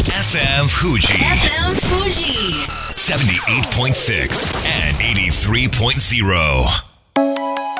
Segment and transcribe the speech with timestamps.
[0.00, 2.54] FM Fuji FM Fuji.
[2.96, 4.54] 78.6
[4.88, 7.72] and 83.0.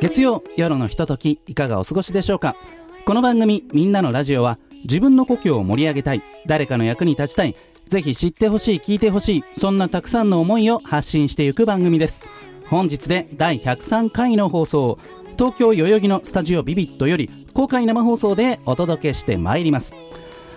[0.00, 2.56] 月曜夜のひとときいかがお過ごしでしょうか？
[3.04, 7.54] この番組「みんなのラジオは」自分の故郷を盛り上げたい誰かの役に立ちたい
[7.88, 12.22] ぜひ知ってほしい聞いてほしいそんなたくさんの思いを発信していく番組です。
[12.68, 14.98] 本日で第103回の放送
[15.36, 19.94] 東京代々木のスタジオビビットより公開生放送でお届けしてまいります。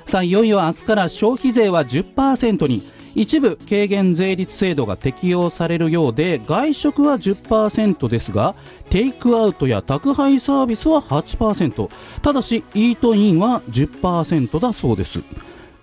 [0.05, 8.53] さあいよいよ明日から消費税は10%に一部軽減税率制度が適用されるようで外食は10%ですが
[8.89, 11.89] テイクアウトや宅配サービスは8%
[12.21, 15.21] ただしイートインは10%だそうです。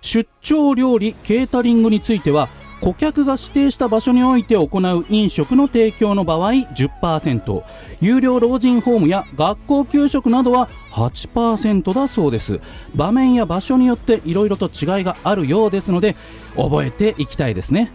[0.03, 2.49] 出張料理ケータリングについては
[2.81, 7.63] 顧客が指定した場所において行う飲食の提供の場合10%
[8.01, 12.59] 有料老人ホームや学校給食などは8%だそうです。
[12.93, 16.17] 場面や場所によっていろいろと違いがあるようですので
[16.57, 17.93] 覚えていきたいですね。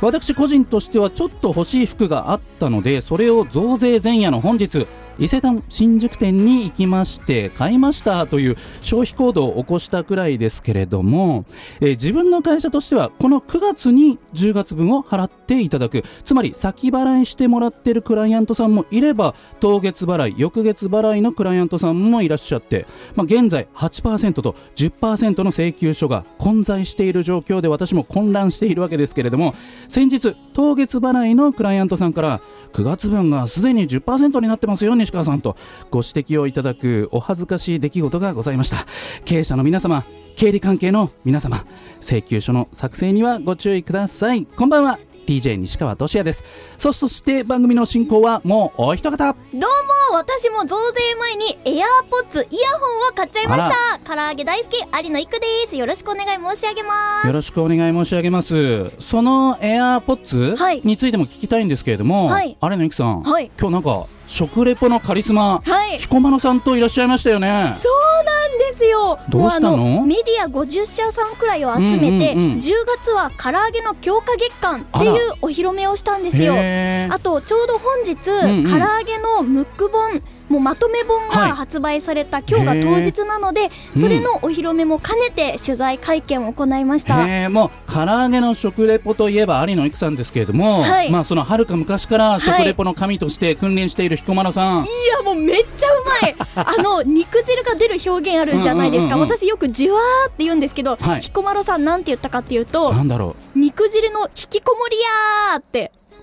[0.00, 11.44] 私個人としてはちょっと欲しい服があったのでそれを増税前夜の本日伊勢丹新宿店に行きまして買いましたという消費行動を起こしたくらいですけれども、
[11.80, 16.04] えー自分の会社としてはこの9月に10月分を払っていただく。
[16.24, 29.54] つまり先払いしてもらってるクライアントさんもいれば当月払い翌月払いのクライアントさんもいらっしゃって、まあ、現在8%と10%の請求書が混在している状況で私も混乱しているわけですけれども
[29.88, 32.40] 先日当月払いのクライアントさんから
[32.72, 35.56] 9月分がすでに10%になってますよ西川さんと
[35.90, 38.86] ご指摘をいただくお恥ずかしい出来事がございました。
[39.24, 40.04] 経営者の皆様
[40.36, 41.64] 経理関係の皆様
[42.00, 44.46] 請求書の作成にはご注意ください。
[44.46, 45.13] こんばんは。
[45.26, 46.44] DJ 西川俊也です。
[46.78, 49.34] そそして番組の進行はもうお一方。
[49.52, 49.68] どうも
[50.14, 54.14] 私も増税前にエアーポッツイヤホンを買っちゃいました。
[54.16, 55.76] 唐揚げ大好き有野育です。
[55.76, 57.26] よろしくお願い申し上げます。
[57.26, 58.90] よろしくお願い申し上げます。
[58.98, 60.80] その AirPods はい。
[60.84, 62.56] についても聞きたいんですけれども、はい。
[62.62, 63.50] 有野由紀さん、はい。
[63.58, 65.98] 今日なんか食レポのカリスマ、はい。
[65.98, 67.74] 彦摩呂さんといらっしゃいましたよね。
[67.76, 69.18] そうなんですよ。
[69.28, 70.04] どうしたの？
[70.06, 76.54] メディア50社さんくらいを集めて、うんうんうん10月は唐揚げの強化月間っていうお披露目をしたんですよ。
[76.54, 78.14] あとちょうど本日、
[78.46, 78.70] んうん。
[78.70, 80.22] 唐揚げのムック本
[80.54, 81.48] もうまとめ本はい。
[81.48, 84.00] が発売された今日が当日なので、うん。
[84.00, 91.10] それのお披露目も兼ねて取材会見を行いました、もう唐揚げの食レポといえば有野由紀さんですけれども、はい。
[91.10, 96.34] まあそのはるか昔から食レポの神として訓練している彦摩呂さん、いやもうめっちゃうまい。
[96.54, 99.36] あの肉汁が出る表現あるじゃないですか、うんうんうんうん。
[99.36, 101.20] 私よくじわーって言うんですけど、はい。
[101.20, 105.90] 彦摩呂さんなんて言ったかっていうとなんだろ肉汁の引きこもりやーって。
[106.12, 106.13] う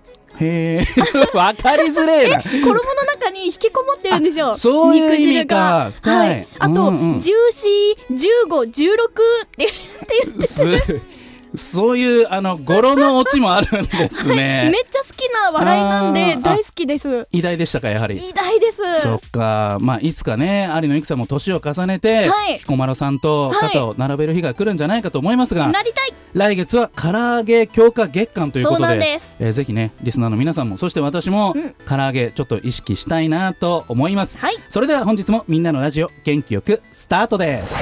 [0.41, 0.85] へえ
[1.38, 2.41] わかりづれえな。
[2.41, 2.74] 衣の
[3.06, 4.56] 中に引きこもってるんですよ。
[4.56, 5.91] そういう意味か。
[5.96, 6.29] 深い。
[6.29, 7.19] はい、あと、うんうん。
[7.19, 8.16] ジューシー
[8.50, 11.22] 1516って言 って言ってす
[11.56, 17.28] そういうあの語呂のオチもあるんですめねっちゃ好きな笑いなんで大好きです。
[17.31, 18.18] 偉大でしたかやはり。
[18.18, 18.78] 偉大です。
[19.01, 19.78] そっか。
[19.81, 22.57] まあいつかね有野由紀さんも年を重ねて、はい。
[22.59, 29.38] 彦摩呂さんと肩を並べる日が来るんじゃないかと思いますが、なりたい来月は唐揚げ強化月間ということでそうなんです。
[29.40, 31.75] えーぜひねリスナーの皆さんもそして私もうん。
[31.86, 34.56] 唐揚げちょっと意識したいなと思います、はい。
[34.69, 37.75] それでは本日もみんなのラジオ元気よくスタートです。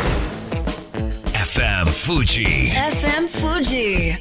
[1.33, 4.15] FM Fuji FM Fuji.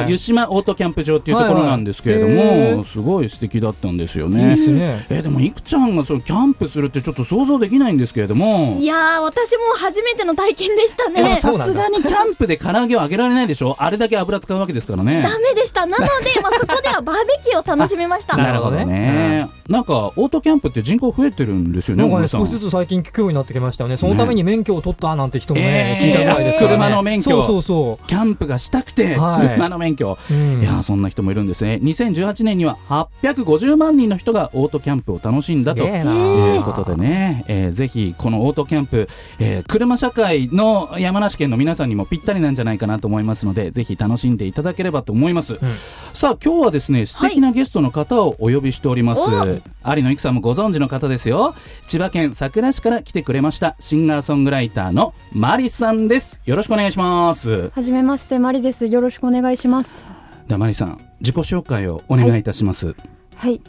[0.07, 2.86] 湯島オートキャンプ場っていうところなんですけれども、はいはい。
[2.86, 4.56] すごい素敵だったんですよいいね。
[4.56, 4.56] で。
[4.57, 11.36] すねえでもいくちゃんがそのキャンプするってちょっと想像できないんですけれどもいやー私も初めての体験でしたでもね。
[11.36, 13.75] さすがにキャンプで唐揚げを揚げられないでしょ？
[13.80, 15.21] あれだけ油使うわけですからね。
[15.21, 15.86] ダメでした。
[15.86, 16.06] なので、
[16.41, 18.38] まあ、そこでは バーベキューを楽しみました。
[18.38, 18.86] なるほどね。
[18.86, 23.97] ね、なんかオートキャンプって人口増えてるんですよねなんかね少しずつ最近聞くようになってきましたよね。
[23.97, 26.77] そのために免許を取ったなんて人もね、えー聞いたぐらいですからね。
[26.77, 27.47] 車の免許そう。
[27.47, 29.47] そうそキャンプがしたくて、はい。
[29.50, 30.62] 車の免許、う、うん。
[30.62, 31.80] いやーそんな人もいるんですね。
[31.83, 39.07] 2018年には850万人の人がオートキャンプを楽しんだということでね、えーぜひこのオートキャンプ、
[39.39, 45.57] えー車社会の山梨県の皆さんにもぴったりなんじゃないかなと思いますのでぜひ楽しんでいただければと思います、
[46.13, 51.55] さあ今日はですね素敵なゲストの方をお呼びしております、有野育さんもご存知の方ですよ。
[51.87, 56.41] 千葉県佐倉市から来てくれましたシンガーソングライターのマリさんです。
[56.45, 57.69] よろしくお願いします。
[57.69, 58.85] はじめましてマリです。
[58.85, 60.05] よろしくお願いします。
[60.47, 62.95] ではマリさん自己紹介をお願いいたします、
[63.35, 63.61] はい。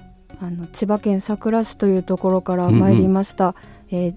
[0.42, 3.54] あの千葉県佐倉市というところから参りました、
[3.90, 4.14] えー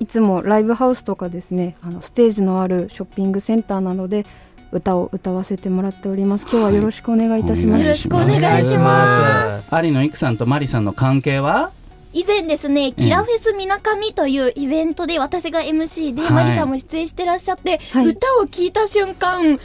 [0.00, 4.26] いつもライブハウスとかですねあのステージのあるショッピングセンターなどで
[4.70, 6.42] 歌を歌わせてもらっております。
[6.42, 9.74] 今日はよろしくお願いいたします、はいよろしくお願いします。
[9.74, 11.72] 有野育さんとマリさんの関係は？
[12.14, 16.32] 以前ですね、キラフェスみなかみというイベントで私が MC で、はい。
[16.32, 18.06] マリさんも出演してらっしゃって、はい。
[18.06, 19.58] 歌を聴いた瞬間、もう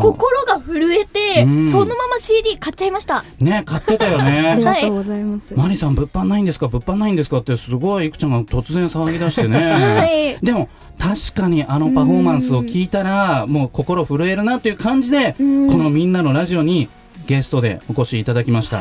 [0.00, 1.66] 心が震えて、うん。
[1.66, 3.24] そのまま CD 買っちゃいました。
[3.40, 6.68] ね買ってたよ ありねがとうございます、マリさん物販ないんですか？
[6.68, 7.38] 物販ないんですか？
[7.38, 10.38] ってすごいいくちゃんが突然騒ぎ出してね、はい。
[10.44, 10.68] でも
[10.98, 15.66] 確かにあのパフォーマンスを聞いたらもう心震えるなという感じでこん。
[15.66, 16.88] のみんなのラジオに
[17.28, 18.80] ゲストでお越しいただきました。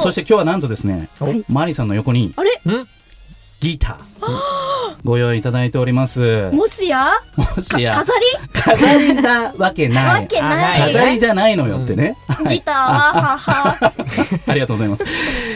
[0.00, 1.42] そして今日はなんとですねはい。
[1.48, 2.50] マリさんの横にあれ？
[3.60, 4.30] ギター
[5.02, 6.50] ご用意いただいております。
[6.50, 7.08] もしや？
[7.36, 7.94] もしや。
[7.94, 8.12] 飾
[8.52, 10.22] 飾りなわけりない。
[10.22, 10.92] わけない。
[10.92, 12.56] 飾りじゃないのよってね、 はい。
[12.56, 13.92] ギターは、はは。
[14.46, 15.04] ありがとうございます。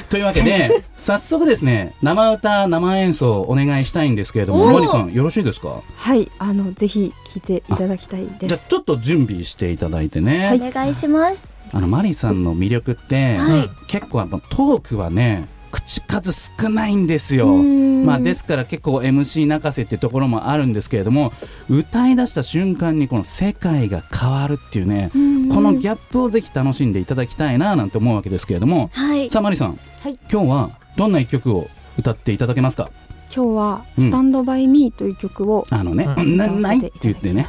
[0.09, 5.81] というわけで、早速ですね、生歌、生演奏お願いしたいんですけれども、マリさん、よろしいですか？
[5.97, 8.47] はいあのぜひ聴いていただきたいです。
[8.49, 11.54] じゃあちょっと準備していただいてね、お願いします。
[11.75, 13.71] あのマリさんの魅力って、はい。
[13.89, 17.49] 結構やっぱトークはね口数少ないんですよ。
[17.57, 18.07] ん。
[18.07, 21.33] まあ、ですから結構 MC 泣かせっていうところもあるんですけれども
[21.69, 25.11] 歌い出した瞬間にこの世界が変わるっていうね
[25.53, 29.31] このギャップをぜひ楽しんでいただきたいななんて思うわけですけれどもはい。
[29.31, 30.19] さあマリさん、はい。
[30.31, 31.67] 今日はどんな一曲を
[31.99, 32.91] 歌っていただけますか？
[33.35, 36.37] 今日は「うんスタンドバイミーという曲を、あのね、うん。
[36.37, 37.47] なないって言ってね、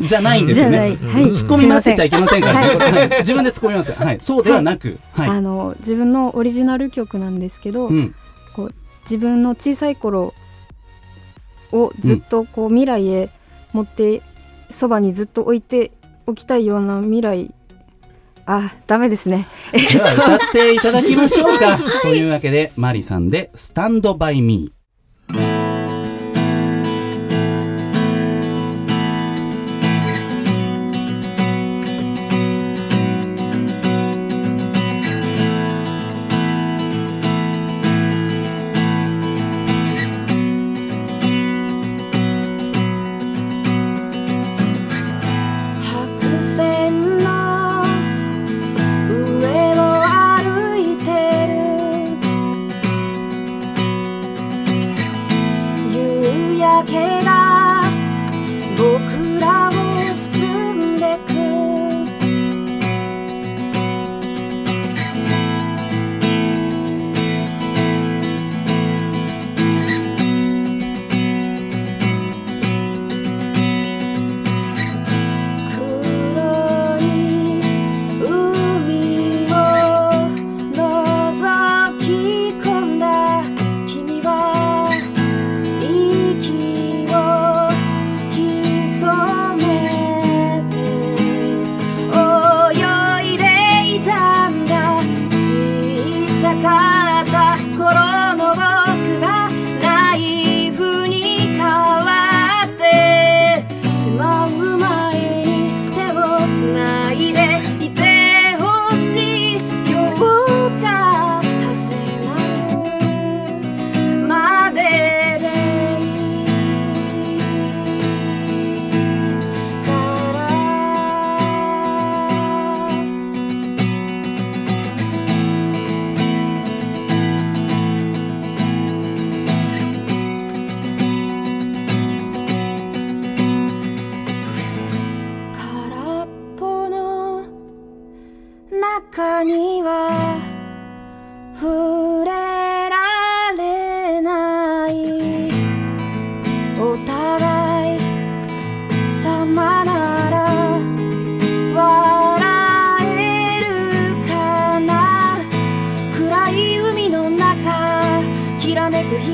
[0.00, 1.06] じゃないんですじゃなよねい。
[1.06, 1.24] はい。
[1.26, 2.60] 突っ込み待ってちゃいけませんから。
[2.60, 3.18] ね、はい。
[3.20, 3.96] 自分で突っ込みますよ。
[3.98, 4.18] はい。
[4.20, 8.14] そうではなくはい、あの自分のオリジナル曲なんですけど、うん。
[8.54, 10.34] こう自分の小さい頃
[11.72, 13.28] をずっとこう未来へ
[13.72, 14.22] 持って
[14.68, 15.92] そばにずっと置いて
[16.26, 17.54] おきたいような未来
[18.52, 19.46] あダメですね。
[19.72, 24.79] では歌っていただきましょうか、 というわけでマリさんで「スタンドバイミー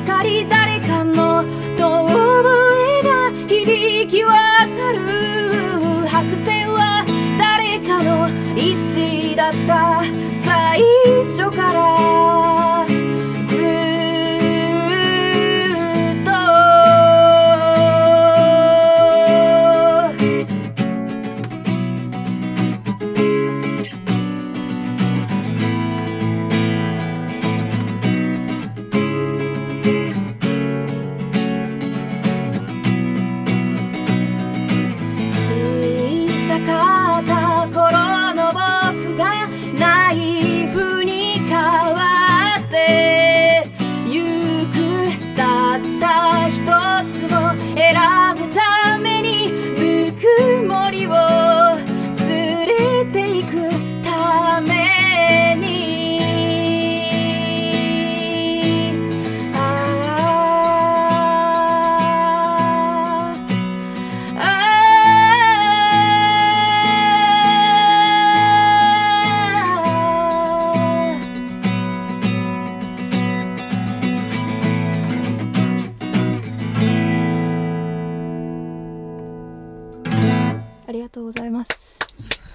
[0.06, 0.55] 光だ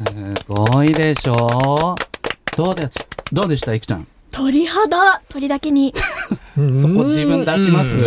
[0.09, 1.95] すごいでしょ？
[2.57, 2.89] どうで
[3.31, 4.07] どうでしたいくちゃん？
[4.31, 5.21] 鳥肌。
[5.29, 5.93] 鳥だけに。
[6.55, 7.97] そこ自分出します？
[7.97, 7.99] う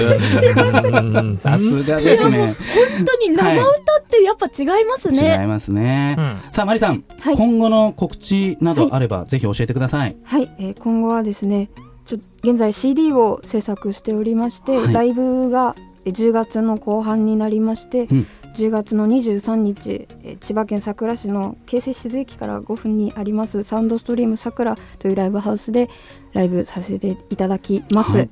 [1.23, 1.37] ん。
[1.37, 2.55] さすがですね。
[2.97, 3.69] 本当に生歌
[4.01, 6.41] ってやっぱ違いますね、違いますね、うん。
[6.51, 7.37] さあマリさん、はい。
[7.37, 10.17] 今後の告知などあれば、ぜひ教えてください。
[10.25, 11.69] はい、えー今後はですね
[12.07, 14.93] ちょ現在 CD を制作しておりまして、はい。
[14.93, 15.75] ライブが
[16.05, 25.89] えー10月の後半になりまして、うん10月の23日、えー千葉県佐倉市の京成静駅から5分にありますサウンドストリームさくらというライブハウスで
[26.33, 28.17] ライブさせていただきます。
[28.17, 28.31] はい。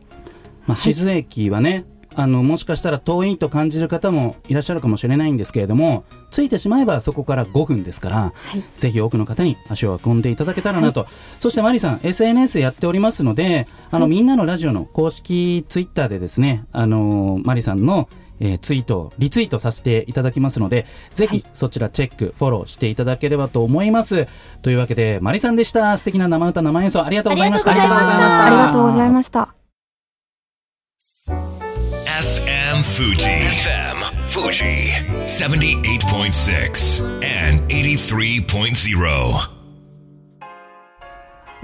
[0.67, 8.33] まあ、静駅はね、あのもしかしたら遠いと感じる方もいらっしゃるかもしれないんですけれどもついてしまえばそこから5分ですから、
[8.79, 11.07] ぜひ多くの方に足を運んでいただけたらなと、
[11.41, 18.09] そしてマリさん SNS やっておりますのであの、みんなのラジオの公式ツイッターでですねあのマリさんの
[18.43, 24.27] えーツイートをリツイートさせていただきますのでぜひそちらチェックフォローしていただければと思います
[24.63, 29.55] というわけでマリさんでした素敵な生歌生演奏ありがとうございましたありがとうございましたありがとうございました。
[32.23, 33.25] FM Fuji.
[33.25, 33.97] FM
[34.27, 34.91] Fuji.
[35.27, 39.62] 78.6 and 83.0.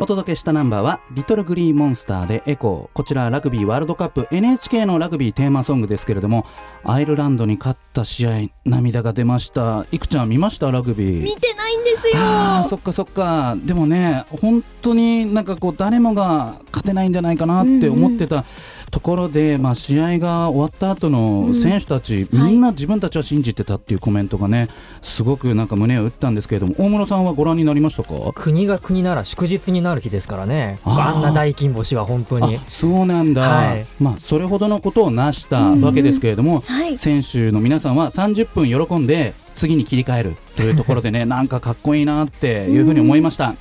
[0.00, 6.46] お届けしたナンバーは「リトルグリーンモンスター」で「エコー」こちらラグビーワールドカップ NHK のラグビーテーマソングですけれども
[6.84, 8.30] アイルランドに勝った試合
[8.64, 9.86] 涙が出ました。
[9.90, 10.70] いくちゃん見ました？
[10.70, 11.22] ラグビー。
[11.24, 12.12] 見てないんですよ。
[12.16, 13.56] あーそっかそっか。
[13.64, 18.44] でもね本当になんかこう誰もが勝てないんじゃないかなって思ってた
[18.90, 24.68] ところで、まあ、試合が終わった後の選手たち、みんな自分たちは信じてたっていうコメントがね
[25.02, 28.10] すごくなんか胸を打ったんですけれども大室さんはご覧になりましたか？
[28.34, 30.78] 国が国なら祝日になる日ですからね。
[30.84, 32.56] あんな大金星は本当に。
[32.56, 33.86] あそうなんだ、はい。
[34.00, 36.98] まあ、それほどのことを成したわけですけれども、はい。
[36.98, 43.54] 選手の皆さんは30分喜んで次に切り替えるというところでね なんかかっこいいなっていうふうに思いました。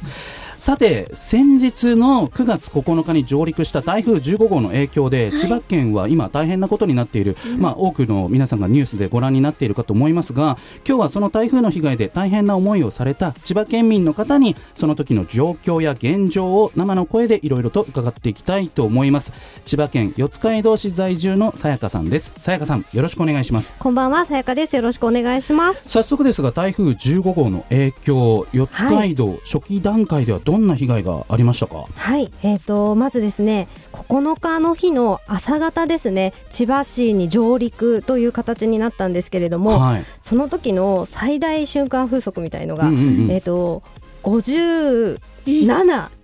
[0.59, 19.31] さて先日の9月9日に上陸した台風15号の影響で、千葉県は今大変なことになっている、まあ、多くの皆さんがニュースでご覧になっているかと思いますが今日はその台風の被害で大変な思いをされた千葉県民の方にその時の状況や現状を生の声でいろいろと伺っていきたいと思います。
[19.65, 22.33] 千葉県四街道市在住のさやかさんです。
[22.37, 23.73] さやかさんよろしくお願いします。
[23.77, 24.75] こんばんは、さやかです。
[24.75, 25.87] よろしくお願いします。
[25.87, 31.87] 早速ですが台風15号の影響四街道、初期段階ではどんな被害がありましたか？
[31.93, 40.05] はい、えー、とまずですね9日の日の朝方ですね千葉市に上陸という形になったんですけれども、はい。
[40.21, 43.31] その時の最大瞬間風速みたいのが、うんうんうん。
[43.31, 43.83] えっ、と
[44.23, 45.19] 57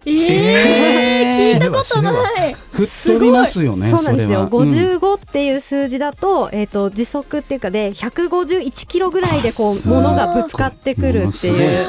[0.05, 2.55] えー、聞いたことない。
[2.71, 11.87] 吹っ飛びますよねそうなんですよ、それはうん55っていう数字だと,、えー、と時速っていうかで151キロぐらいでこう物がぶつかってくるっていう。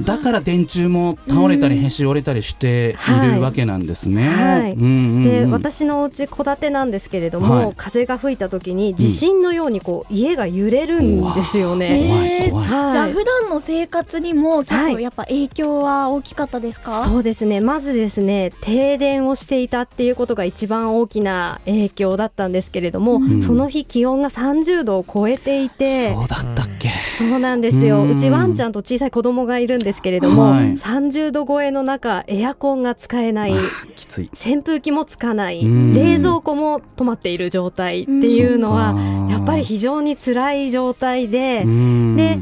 [0.00, 4.28] だから電柱も倒れたりへし折れたりしているわけなんですね。
[4.28, 4.72] はい。
[4.72, 5.22] うんうんうん。
[5.22, 7.74] で私のお家戸建てなんですけれども、はい。
[7.76, 12.50] 風が吹いた時に地震のようにこう家が揺れるんですよね。
[12.50, 14.94] じゃあ普段の生活にも結はい。
[14.94, 17.60] 構やっぱ影響は大きかったですか、そうですね。
[17.60, 23.42] まずですね停電をしていたっていうことが一番大きな影響だったんですけれども、ん。
[23.42, 26.90] その日気温が30度を超えていてそうだったっけ？
[27.16, 28.02] そうなんですよ。
[28.02, 28.10] うん。
[28.12, 30.72] うちワンちゃんと小さい子供がいるんですけれども、はい。
[30.72, 33.54] 30度超えの中エアコンが使えない。
[33.96, 34.30] きつい。
[34.32, 35.60] 扇風機もつかない。
[35.60, 35.94] うん。
[35.94, 42.16] 冷蔵庫も止まっている状態っていうのはうんやっぱり非常に辛い状態でうん。
[42.16, 42.38] で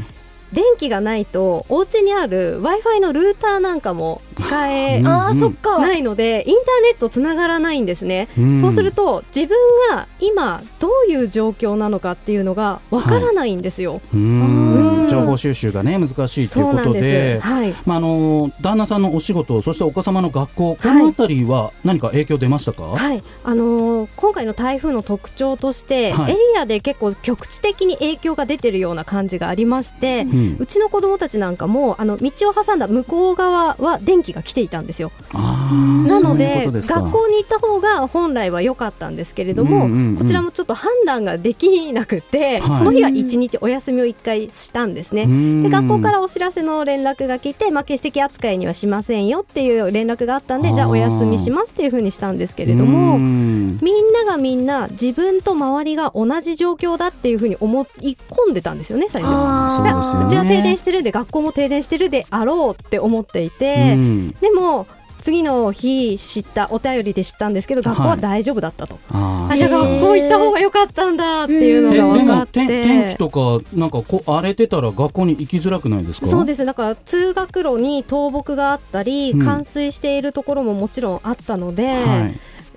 [0.53, 5.07] 電気がないとお家にある w i f i のルーターなんかも使えうん。
[5.07, 5.79] あーそっか。
[5.79, 8.61] ないのでインターネットつながらないんですね、うん。
[8.61, 9.57] そうすると自分
[9.91, 14.70] が今どういう状況なのかっていうのがわからないんですよ、うんうん
[15.11, 17.39] 情報収集がね難しいということで。
[17.41, 17.75] はい。
[17.87, 23.23] まああの旦那さんのお仕事そしてお子様の学校このあたりは何か影響出ましたか、はい。
[23.45, 30.57] あのー今回の台風の特徴として、はいエリアで結構局地的に影響が出てるような感じがありまして、うん。
[30.59, 35.11] うちの子供たちなんかもあの道を挟んだ向こう側は電気が来ていたんですよ。
[35.33, 40.17] なので学校に行った方が本来は良かったんですけれども、うんうんうん。
[40.17, 42.79] こちらもちょっと判断ができなくて、はい。
[42.79, 45.25] その日は一日お休みを一回したんですね。
[45.25, 53.17] うんで学校からお知らせの連絡が来て、まあ、欠席扱いにはしませんよっていう連絡があったんでじゃあお休みしますっていうふうにしたんですけれども。
[53.17, 59.33] うんみんながみんな自分と周りが同じ状況だっていうふうに思い込んでたんですよね最初。
[59.33, 64.87] あーそうちは停電してるで学校も停電してるであろうって思っていて、うんでも
[65.21, 76.27] 次の日知ったお便りで知ったんですけど学校は大丈夫だったと、ああじゃあ学校行った方が良かったんだっていうのが分かっても天天気とかなんかこう荒れてたら学校に行きづらくないですか？
[76.27, 79.39] そうですだから通学路に倒木があったり、うん。
[79.41, 82.35] 冠水しているところももちろんあったので、はい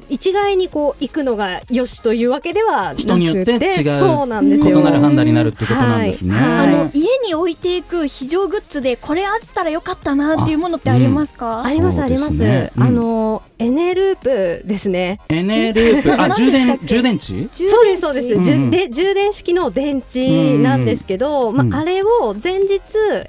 [0.10, 4.80] 一概にこう行くのがよしというわけではなくて人によって違うそうなんですよ。
[4.80, 6.70] 異なる判断になるってことなんですね、はい。
[6.70, 11.64] あの家に置いていく非常グッズでこれあったらよかったなっていうものってありますか？
[11.64, 12.44] ありますあります。
[12.44, 12.70] うん。
[12.84, 15.20] あのエネループですね。
[15.30, 16.22] エネループ。
[16.22, 17.48] あ充電充電池？
[17.54, 22.80] そうですそうです、うんで充電式の電池なんですけど、うんまあ、あれを前日、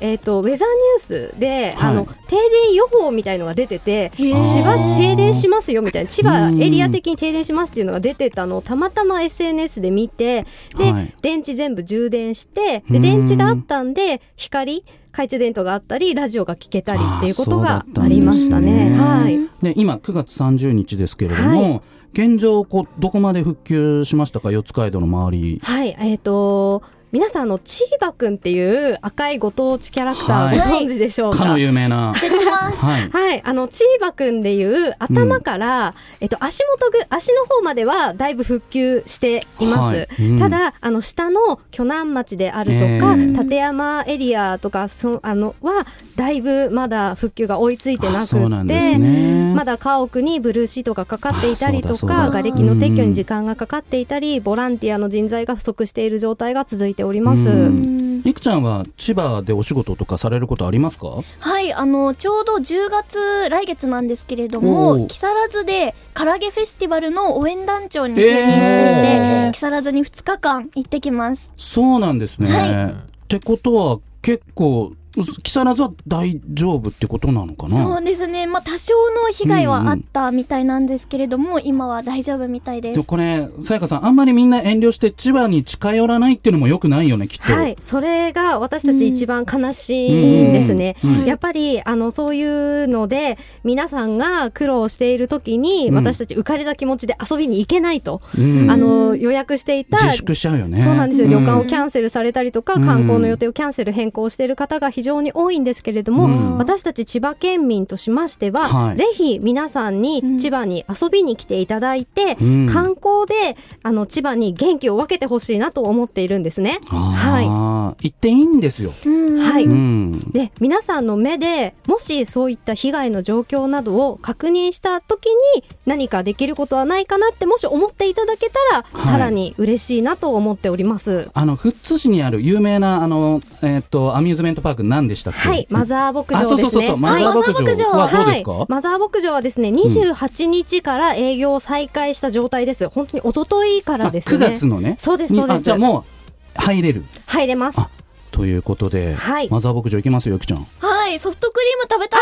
[0.00, 0.68] えー、とウェザー
[1.08, 1.90] ニュースで、はい。
[1.90, 10.46] あの停電予報みたいのが出てて千葉市停電しますよみたいな千葉うんエリア的に停電しますっていうのが出てたのをたまたま SNS で見て
[10.78, 11.14] で、はい。
[11.22, 12.92] 電池全部充電してうん。
[12.94, 18.72] で電池があったんで光懐中電灯があったりラジオが聞けたりっていうことがありましたね。
[18.72, 19.38] あーそうだったんはい。
[19.62, 21.82] で今9月30日ですけれども、は
[22.14, 24.52] 現状こうどこまで復旧しましたか？
[24.52, 25.60] 四街道の周り。
[25.62, 26.82] はい、えっ、と
[27.14, 30.58] 皆さんあのチーバくんっていう赤いご当地キャラクタはい。
[30.58, 31.38] ーご存知でしょうか？
[31.38, 32.12] かの有名な。
[32.16, 32.84] 知ってます。
[32.84, 33.08] はい。
[33.08, 39.96] はい、あのチーバくんでいう頭から、えっと足元ぐ足の方まではだいぶ復旧しています。
[39.96, 40.08] はい。
[40.22, 40.38] うん。
[40.40, 43.42] ただあの下の鋸南町であるとか、えー。
[43.44, 48.98] 立山エリアとかそあのはだいぶまだ復旧が追いついてなくあそうなんですて。
[48.98, 49.54] ね。
[49.54, 57.48] まだ家屋にブルーシートがかかっていたりとか瓦礫の撤去に時間がかかっていたりボランティアの人材が不足している状態が続いております。
[57.48, 58.22] うん。
[58.24, 61.22] いくちゃんは千葉でお仕事とかされることありますか？
[61.40, 69.52] はいあのちょうど10月来月なんですけれども木更津で唐揚げフェスティバルの応援団長に就任していて、えー。
[69.52, 71.52] 木更津に2日間行ってきます。
[71.58, 72.92] そうなんですね、はい。
[72.92, 72.94] っ
[73.28, 77.76] てことは結構木更津は大丈夫ってことなのかな？
[77.76, 78.46] そうですね。
[78.46, 82.98] まあ多少の被害はあったみたいなんですけれども、今は大丈夫みたいでです。
[82.98, 90.96] もこれさやかさんあんまりみんな遠慮して千葉に近寄らないっていうのもよくないよねきっと、はい、それが私たち一番悲しいんですね。
[91.04, 95.94] うんうんやっぱりあのそういうので皆さんが苦労している時に、うん。
[95.94, 98.70] 私たち浮かれた気持ちで遊びに行けないと、うん。
[98.70, 100.82] あの予約していた自粛しちゃうよね。
[100.82, 102.84] そうなんですよ、う旅館をキャンセルされたりとか、うん。
[102.84, 106.58] 観光の予定をキャンセル変更している方が非常に多いんですけれども、うん。
[106.58, 108.96] 私たち千葉県民としましては、はい。
[108.96, 112.66] ぜひ皆さんに千葉に遊びに来ていただいて、うん。
[112.66, 116.80] 観光であの千葉に元気を分けてほしいなと思っているんですね。
[116.90, 117.63] はい
[118.00, 119.38] 行っていいんですよ、うん。
[119.38, 120.18] はい、うん。
[120.32, 125.26] で皆さんの目でもしそういった被害の状況などを確認した時
[125.56, 129.04] に何かできることはないかなってもし思っていただけたら、はい。
[129.04, 131.30] さらに嬉しいなと思っております。
[131.34, 135.48] あの富津市にある有名なあの、えっとアミューズメントパーク何でしたっけ？
[135.48, 136.62] はい、マザー牧あ場ですね。
[136.62, 136.96] そうそうそうそう。
[136.96, 142.88] マザー牧場はどうですか、はい、マザー牧場はですね、28日から営業を再開した状態です。
[142.88, 144.46] 本当に一昨日からですね。
[144.46, 144.96] 9月のね。
[144.98, 145.56] そうですにそうです。
[145.56, 147.04] あじゃあもう入れる
[147.34, 147.80] 入れます。
[147.80, 147.88] あ
[148.30, 149.48] ということで、はい。
[149.50, 150.66] マザー牧場行きますよゆきちゃん。
[150.80, 152.20] はいソフトクリーム食べたい。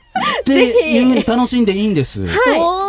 [0.40, 2.83] っていう楽しんでいいんです、はい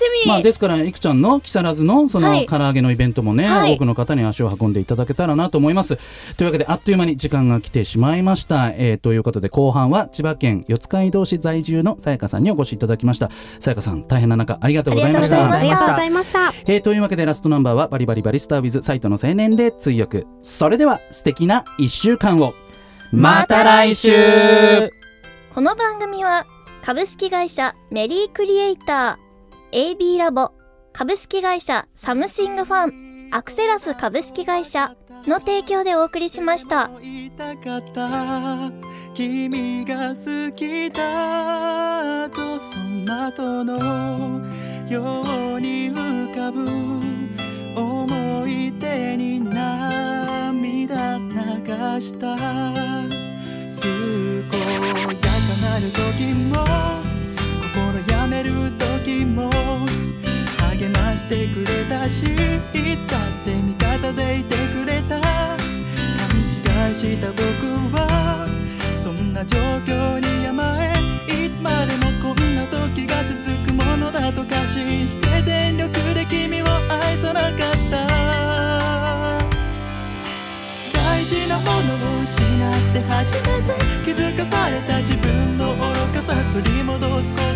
[0.00, 2.46] しみ、まあ、ですからいくちゃんの木更津のそのはい。
[2.46, 3.74] 唐揚げのイベントもね、はい。
[3.74, 5.98] 多くの方に足を運んでいただけたらなと思います。
[6.36, 13.30] というわけであっという間に時間が来てしまいました、えーということで後半は千葉県四街道市在住のさやかさんにお越しいただきました。
[13.58, 15.52] さやかさん大変な中ありがとうございました。
[15.52, 16.52] ありがとうございました。
[16.66, 20.26] えーというわけでラストナンバーはバリバリバリスター with サイトの青年で追憶。
[20.42, 22.54] それでは素敵な1週間を。
[23.12, 24.12] また来週。
[25.52, 26.46] この番組は
[26.82, 29.29] 株式会社メリークリエイター
[29.72, 30.50] AB ラボ
[30.92, 34.96] 株式会社サムシングファンアクセラス株式会社
[35.28, 36.90] の提供でお送りしました。
[39.14, 44.40] 君が好きだとその後の
[44.88, 46.68] ように浮かぶ。
[47.76, 52.36] 思い出に涙流した。
[53.80, 53.88] 健
[54.40, 54.50] や
[55.14, 55.28] か
[55.62, 56.66] なる時も
[57.72, 57.78] 心
[58.12, 58.89] やめる時
[59.24, 59.50] も
[60.70, 65.28] 励ましてくれたしいつだって味方でいてくれた勘
[66.88, 67.42] 違いした僕
[67.94, 68.44] は
[69.02, 70.92] そんな状況に甘え
[71.46, 77.52] いつまでもこんな時が続くものだと過信して全力で君を愛さなかっ
[77.90, 78.06] た
[80.92, 85.82] 大事なものを失って初めて気づかされた自分の愚
[86.14, 87.49] かさ取り戻すこと